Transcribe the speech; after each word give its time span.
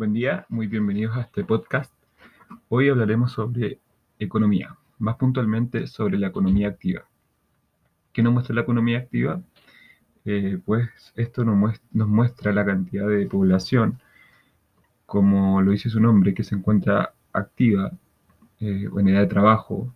Buen 0.00 0.14
día, 0.14 0.46
muy 0.48 0.66
bienvenidos 0.66 1.14
a 1.14 1.20
este 1.20 1.44
podcast. 1.44 1.92
Hoy 2.70 2.88
hablaremos 2.88 3.32
sobre 3.32 3.80
economía, 4.18 4.74
más 4.98 5.16
puntualmente 5.16 5.86
sobre 5.88 6.16
la 6.16 6.28
economía 6.28 6.68
activa. 6.68 7.04
¿Qué 8.10 8.22
nos 8.22 8.32
muestra 8.32 8.54
la 8.54 8.62
economía 8.62 8.96
activa? 8.96 9.42
Eh, 10.24 10.58
pues 10.64 10.88
esto 11.16 11.44
nos 11.44 12.08
muestra, 12.08 12.50
la 12.54 12.64
cantidad 12.64 13.06
de 13.06 13.26
población, 13.26 14.00
como 15.04 15.60
lo 15.60 15.72
dice 15.72 15.90
su 15.90 16.00
nombre, 16.00 16.32
que 16.32 16.44
se 16.44 16.54
encuentra 16.54 17.12
activa 17.34 17.92
eh, 18.60 18.88
o 18.90 19.00
en 19.00 19.08
edad 19.08 19.20
de 19.20 19.26
trabajo 19.26 19.94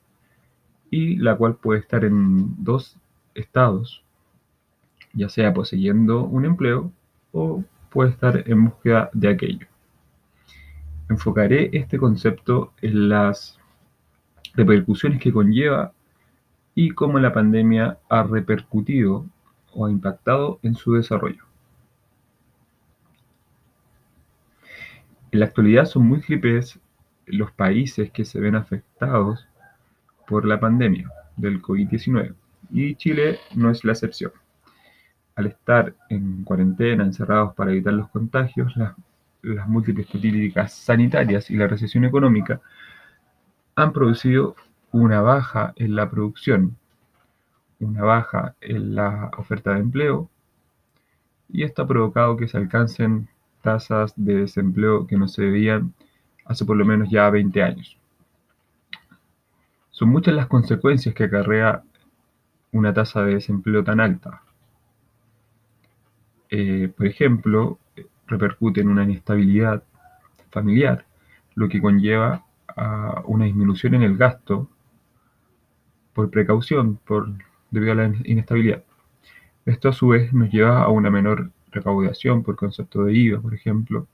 y 0.90 1.16
la 1.16 1.34
cual 1.34 1.56
puede 1.56 1.80
estar 1.80 2.04
en 2.04 2.62
dos 2.62 2.98
estados, 3.34 4.04
ya 5.14 5.30
sea 5.30 5.54
poseyendo 5.54 6.24
un 6.24 6.44
empleo 6.44 6.92
o 7.32 7.64
puede 7.88 8.10
estar 8.10 8.44
en 8.46 8.66
búsqueda 8.66 9.08
de 9.14 9.28
aquello. 9.30 9.66
Enfocaré 11.08 11.70
este 11.72 11.98
concepto 11.98 12.72
en 12.80 13.08
las 13.08 13.58
repercusiones 14.54 15.20
que 15.20 15.32
conlleva 15.32 15.92
y 16.74 16.90
cómo 16.90 17.18
la 17.18 17.32
pandemia 17.32 17.98
ha 18.08 18.22
repercutido 18.22 19.26
o 19.72 19.86
ha 19.86 19.90
impactado 19.90 20.58
en 20.62 20.74
su 20.74 20.94
desarrollo. 20.94 21.44
En 25.30 25.40
la 25.40 25.46
actualidad 25.46 25.84
son 25.84 26.06
múltiples 26.06 26.78
los 27.26 27.50
países 27.52 28.10
que 28.10 28.24
se 28.24 28.40
ven 28.40 28.54
afectados 28.54 29.48
por 30.26 30.46
la 30.46 30.60
pandemia 30.60 31.10
del 31.36 31.60
COVID-19 31.60 32.34
y 32.70 32.94
Chile 32.96 33.38
no 33.54 33.70
es 33.70 33.84
la 33.84 33.92
excepción. 33.92 34.32
Al 35.36 35.46
estar 35.46 35.94
en 36.08 36.44
cuarentena, 36.44 37.04
encerrados 37.04 37.54
para 37.54 37.72
evitar 37.72 37.94
los 37.94 38.08
contagios, 38.10 38.76
las, 38.76 38.94
múltiples 39.66 40.06
políticas 40.06 40.72
sanitarias 40.72 41.50
y 41.50 41.56
la 41.56 41.66
recesión 41.66 42.04
económica 42.04 42.60
han 43.74 43.92
producido 43.92 44.56
una 44.92 45.20
baja 45.20 45.72
en 45.76 45.96
la 45.96 46.08
producción, 46.08 46.76
una 47.80 48.02
baja 48.02 48.54
en 48.60 48.94
la 48.94 49.30
oferta 49.36 49.74
de 49.74 49.80
empleo 49.80 50.30
y 51.48 51.64
esto 51.64 51.82
ha 51.82 51.86
provocado 51.86 52.36
que 52.36 52.48
se 52.48 52.56
alcancen 52.56 53.28
tasas 53.62 54.12
de 54.16 54.34
desempleo 54.34 55.06
que 55.06 55.16
no 55.16 55.28
se 55.28 55.44
veían 55.46 55.94
hace 56.44 56.64
por 56.64 56.76
lo 56.76 56.84
menos 56.84 57.08
ya 57.10 57.28
20 57.30 57.62
años. 57.62 57.98
Son 59.90 60.08
muchas 60.08 60.34
las 60.34 60.48
consecuencias 60.48 61.14
que 61.14 61.24
acarrea 61.24 61.82
una 62.72 62.92
tasa 62.92 63.22
de 63.22 63.34
desempleo 63.34 63.84
tan 63.84 64.00
alta. 64.00 64.42
Eh, 66.50 66.92
por 66.96 67.06
ejemplo, 67.06 67.78
repercute 68.26 68.80
en 68.80 68.88
una 68.88 69.04
inestabilidad 69.04 69.82
familiar, 70.50 71.06
lo 71.54 71.68
que 71.68 71.80
conlleva 71.80 72.44
a 72.76 73.22
una 73.26 73.44
disminución 73.44 73.94
en 73.94 74.02
el 74.02 74.16
gasto 74.16 74.68
por 76.12 76.30
precaución, 76.30 76.98
por, 77.04 77.28
debido 77.70 77.92
a 77.92 77.96
la 77.96 78.12
inestabilidad. 78.24 78.84
Esto 79.66 79.88
a 79.88 79.92
su 79.92 80.08
vez 80.08 80.32
nos 80.32 80.50
lleva 80.50 80.82
a 80.82 80.88
una 80.88 81.10
menor 81.10 81.50
recaudación 81.70 82.42
por 82.42 82.56
concepto 82.56 83.04
de 83.04 83.14
IVA, 83.14 83.40
por 83.40 83.54
ejemplo, 83.54 84.06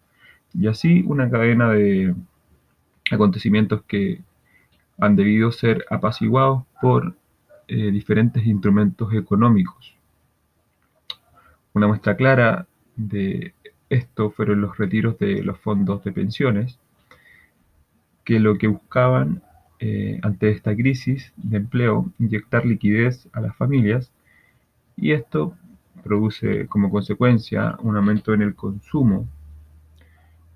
y 0.55 0.66
así 0.66 1.05
una 1.06 1.31
cadena 1.31 1.70
de 1.70 2.14
acontecimientos 3.11 3.83
que 3.83 4.22
han 4.98 5.16
debido 5.16 5.53
ser 5.53 5.84
apaciguados 5.91 6.64
por 6.81 7.14
eh, 7.69 7.91
diferentes 7.91 8.44
instrumentos 8.47 9.12
económicos. 9.14 9.94
Una 11.72 11.86
muestra 11.86 12.16
clara 12.16 12.66
de 12.97 13.55
esto 13.91 14.30
fueron 14.30 14.60
los 14.60 14.78
retiros 14.78 15.19
de 15.19 15.42
los 15.42 15.58
fondos 15.58 16.02
de 16.05 16.12
pensiones, 16.12 16.78
que 18.24 18.41
lo 18.41 18.56
que 18.56 18.69
buscaban 18.69 19.42
eh, 19.80 20.20
ante 20.22 20.50
esta 20.50 20.74
crisis 20.74 21.32
de 21.36 21.58
empleo, 21.58 22.12
inyectar 22.19 22.64
liquidez 22.64 23.28
a 23.32 23.41
las 23.41 23.56
familias, 23.56 24.12
y 24.97 25.12
esto 25.12 25.56
produce 26.04 26.66
como 26.69 26.91
consecuencia 26.91 27.76
un 27.82 27.97
aumento 27.97 28.32
en 28.32 28.42
el 28.42 28.54
consumo 28.54 29.28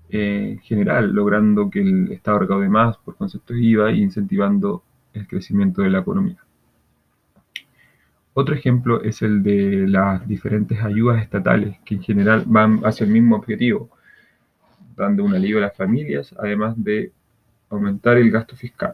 eh, 0.09 0.59
general, 0.63 1.11
logrando 1.11 1.69
que 1.69 1.81
el 1.81 2.11
Estado 2.11 2.39
recaude 2.39 2.69
más 2.69 2.97
por 2.97 3.15
concepto 3.17 3.53
de 3.53 3.61
IVA 3.61 3.89
e 3.91 3.97
incentivando 3.97 4.83
el 5.13 5.27
crecimiento 5.27 5.81
de 5.81 5.89
la 5.89 5.99
economía. 5.99 6.44
Otro 8.37 8.53
ejemplo 8.53 9.01
es 9.01 9.21
el 9.21 9.41
de 9.43 9.87
las 9.87 10.27
diferentes 10.27 10.77
ayudas 10.83 11.23
estatales, 11.23 11.79
que 11.85 11.95
en 11.95 12.03
general 12.03 12.43
van 12.45 12.81
hacia 12.83 13.05
el 13.05 13.11
mismo 13.11 13.37
objetivo, 13.37 13.89
dando 14.97 15.23
un 15.23 15.33
alivio 15.33 15.59
a 15.59 15.61
las 15.61 15.77
familias, 15.77 16.35
además 16.37 16.75
de 16.75 17.13
aumentar 17.69 18.17
el 18.17 18.29
gasto 18.29 18.57
fiscal. 18.57 18.93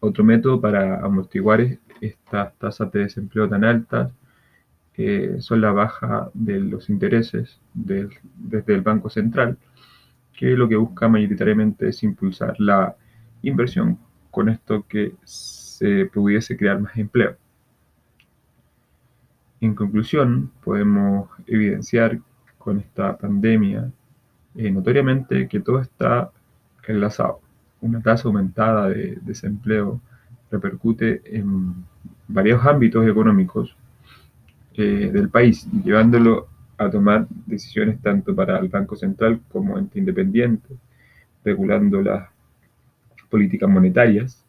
Otro 0.00 0.24
método 0.24 0.58
para 0.62 1.04
amortiguar 1.04 1.60
estas 2.00 2.54
tasas 2.56 2.90
de 2.90 3.00
desempleo 3.00 3.50
tan 3.50 3.64
altas 3.64 4.10
son 5.40 5.60
la 5.60 5.72
baja 5.72 6.30
de 6.32 6.60
los 6.60 6.88
intereses 6.88 7.60
desde 7.74 8.74
el 8.74 8.80
Banco 8.80 9.10
Central, 9.10 9.58
que 10.32 10.56
lo 10.56 10.70
que 10.70 10.76
busca 10.76 11.06
mayoritariamente 11.06 11.90
es 11.90 12.02
impulsar 12.02 12.58
la 12.58 12.96
inversión, 13.42 13.98
con 14.30 14.48
esto 14.48 14.86
que 14.88 15.12
se 15.24 16.06
pudiese 16.06 16.56
crear 16.56 16.80
más 16.80 16.96
empleo. 16.96 17.36
En 19.60 19.74
conclusión, 19.74 20.50
podemos 20.62 21.28
evidenciar 21.46 22.18
con 22.58 22.80
esta 22.80 23.16
pandemia 23.16 23.90
eh, 24.54 24.70
notoriamente 24.70 25.48
que 25.48 25.60
todo 25.60 25.80
está 25.80 26.30
enlazado. 26.86 27.40
Una 27.80 28.00
tasa 28.00 28.28
aumentada 28.28 28.88
de 28.88 29.18
desempleo 29.22 30.00
repercute 30.50 31.22
en 31.24 31.74
varios 32.28 32.64
ámbitos 32.64 33.06
económicos 33.06 33.76
eh, 34.74 35.10
del 35.12 35.28
país, 35.28 35.68
llevándolo 35.84 36.48
a 36.78 36.90
tomar 36.90 37.26
decisiones 37.46 38.00
tanto 38.00 38.34
para 38.34 38.58
el 38.58 38.68
Banco 38.68 38.96
Central 38.96 39.40
como 39.50 39.78
ente 39.78 39.98
independiente, 39.98 40.76
regulando 41.44 42.00
las 42.02 42.28
políticas 43.28 43.68
monetarias, 43.68 44.44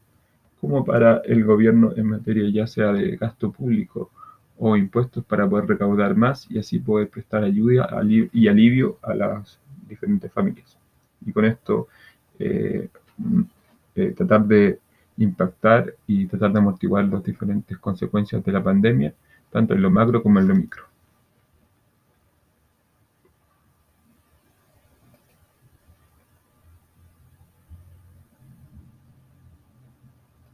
como 0.60 0.84
para 0.84 1.18
el 1.26 1.44
gobierno 1.44 1.94
en 1.96 2.08
materia 2.08 2.50
ya 2.50 2.66
sea 2.66 2.92
de 2.94 3.18
gasto 3.18 3.52
público 3.52 4.12
o 4.58 4.76
impuestos 4.78 5.24
para 5.26 5.50
poder 5.50 5.68
recaudar 5.68 6.16
más 6.16 6.50
y 6.50 6.60
así 6.60 6.80
poder 6.80 7.10
prestar 7.10 7.44
ayuda 7.44 7.90
y 8.32 8.48
alivio 8.48 8.98
a 9.02 9.14
las 9.14 9.60
diferentes 9.88 10.32
familias. 10.32 10.78
Y 11.26 11.32
con 11.32 11.46
esto 11.46 11.88
eh, 12.40 12.90
eh, 13.96 14.14
tratar 14.16 14.46
de 14.46 14.80
impactar 15.18 15.94
y 16.08 16.26
tratar 16.26 16.52
de 16.52 16.60
amortiguar 16.60 17.06
las 17.06 17.24
diferentes 17.24 17.78
consecuencias 17.78 18.44
de 18.44 18.52
la 18.52 18.64
pandemia 18.64 19.14
tanto 19.50 19.74
en 19.74 19.82
lo 19.82 19.90
macro 19.90 20.22
como 20.22 20.40
en 20.40 20.48
lo 20.48 20.56
micro. 20.56 20.84